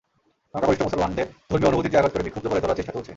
[0.51, 3.09] সংখ্যাগরিষ্ঠ মুসলমানদের ধর্মীয় অনুভূতিতে আঘাত করে বিক্ষুব্ধ করে তোলার চেষ্টা চলছে।